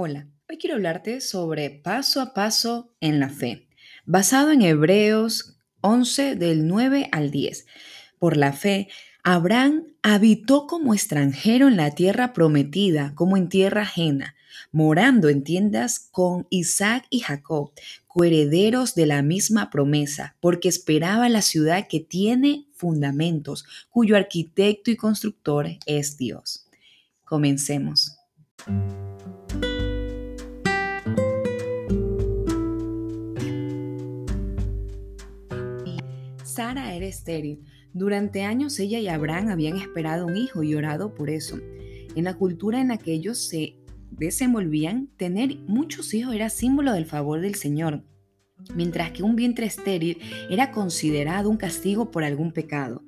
[0.00, 3.66] Hola, hoy quiero hablarte sobre paso a paso en la fe,
[4.06, 7.66] basado en Hebreos 11 del 9 al 10.
[8.20, 8.86] Por la fe,
[9.24, 14.36] Abraham habitó como extranjero en la tierra prometida, como en tierra ajena,
[14.70, 17.72] morando en tiendas con Isaac y Jacob,
[18.06, 24.96] coherederos de la misma promesa, porque esperaba la ciudad que tiene fundamentos, cuyo arquitecto y
[24.96, 26.68] constructor es Dios.
[27.24, 28.16] Comencemos.
[36.58, 37.60] Sara era estéril.
[37.92, 41.56] Durante años ella y Abraham habían esperado un hijo y orado por eso.
[42.16, 43.76] En la cultura en la que ellos se
[44.10, 48.02] desenvolvían, tener muchos hijos era símbolo del favor del Señor,
[48.74, 50.18] mientras que un vientre estéril
[50.50, 53.02] era considerado un castigo por algún pecado.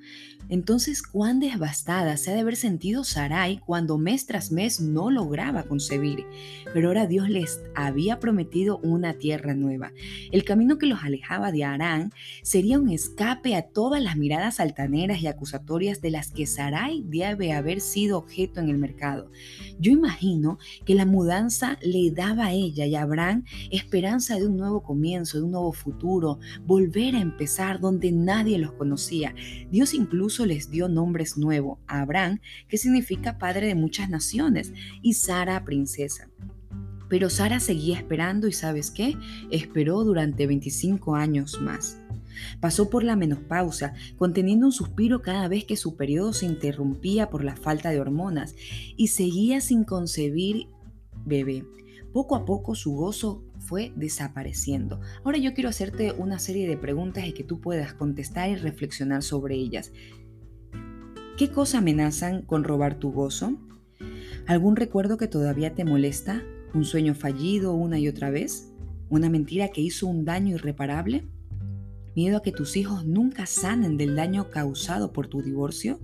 [0.50, 5.62] Entonces, cuán devastada se ha de haber sentido Sarai cuando mes tras mes no lograba
[5.62, 6.26] concebir.
[6.74, 9.92] Pero ahora Dios les había prometido una tierra nueva.
[10.32, 12.12] El camino que los alejaba de Arán
[12.43, 17.52] sería un escape a todas las miradas altaneras y acusatorias de las que Sarai debe
[17.52, 19.30] haber sido objeto en el mercado.
[19.78, 24.56] Yo imagino que la mudanza le daba a ella y a Abraham esperanza de un
[24.56, 29.35] nuevo comienzo, un nuevo futuro, volver a empezar donde nadie los conocía.
[29.71, 35.65] Dios incluso les dio nombres nuevos, Abraham, que significa padre de muchas naciones, y Sara,
[35.65, 36.29] princesa.
[37.09, 39.16] Pero Sara seguía esperando y sabes qué?
[39.51, 41.99] Esperó durante 25 años más.
[42.61, 47.45] Pasó por la menopausa, conteniendo un suspiro cada vez que su periodo se interrumpía por
[47.45, 48.55] la falta de hormonas,
[48.96, 50.68] y seguía sin concebir
[51.24, 51.65] bebé.
[52.13, 55.01] Poco a poco su gozo fue desapareciendo.
[55.23, 59.23] Ahora yo quiero hacerte una serie de preguntas y que tú puedas contestar y reflexionar
[59.23, 59.93] sobre ellas.
[61.38, 63.60] ¿Qué cosa amenazan con robar tu gozo?
[64.49, 66.43] ¿Algún recuerdo que todavía te molesta?
[66.75, 68.72] ¿Un sueño fallido una y otra vez?
[69.09, 71.28] ¿Una mentira que hizo un daño irreparable?
[72.16, 76.00] ¿Miedo a que tus hijos nunca sanen del daño causado por tu divorcio?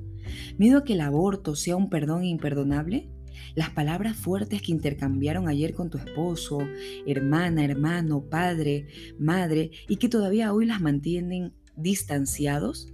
[0.56, 3.10] ¿Miedo a que el aborto sea un perdón imperdonable?
[3.54, 6.58] Las palabras fuertes que intercambiaron ayer con tu esposo,
[7.06, 8.86] hermana, hermano, padre,
[9.18, 12.92] madre, y que todavía hoy las mantienen distanciados?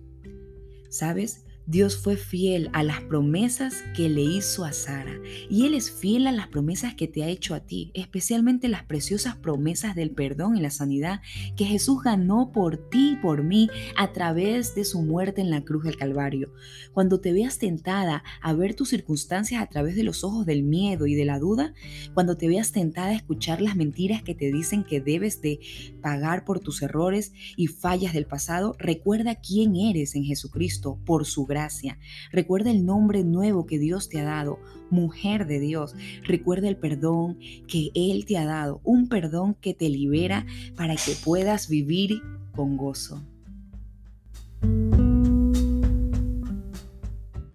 [0.91, 1.45] ¿Sabes?
[1.67, 6.27] Dios fue fiel a las promesas que le hizo a Sara y Él es fiel
[6.27, 10.57] a las promesas que te ha hecho a ti, especialmente las preciosas promesas del perdón
[10.57, 11.21] y la sanidad
[11.57, 15.63] que Jesús ganó por ti y por mí a través de su muerte en la
[15.63, 16.53] cruz del Calvario.
[16.93, 21.07] Cuando te veas tentada a ver tus circunstancias a través de los ojos del miedo
[21.07, 21.75] y de la duda,
[22.13, 25.61] cuando te veas tentada a escuchar las mentiras que te dicen que debes de
[26.01, 31.47] pagar por tus errores y fallas del pasado, recuerda quién eres en Jesucristo por su
[31.53, 31.99] gracia.
[32.33, 34.59] Recuerda el nombre nuevo que Dios te ha dado,
[34.91, 35.95] mujer de Dios.
[36.25, 40.47] Recuerda el perdón que Él te ha dado, un perdón que te libera
[40.77, 42.23] para que puedas vivir
[42.55, 43.23] con gozo.